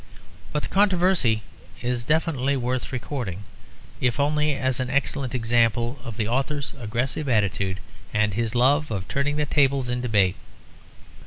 But 0.51 0.63
the 0.63 0.69
controversy 0.69 1.43
is 1.83 2.03
definitely 2.03 2.57
worth 2.57 2.91
recording, 2.91 3.43
if 3.99 4.19
only 4.19 4.55
as 4.55 4.79
an 4.79 4.89
excellent 4.89 5.35
example 5.35 5.99
of 6.03 6.17
the 6.17 6.27
author's 6.27 6.73
aggressive 6.79 7.29
attitude 7.29 7.79
and 8.11 8.33
his 8.33 8.55
love 8.55 8.89
of 8.89 9.07
turning 9.07 9.35
the 9.35 9.45
tables 9.45 9.89
in 9.91 10.01
debate. 10.01 10.37